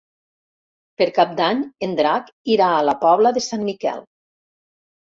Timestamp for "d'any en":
1.41-1.95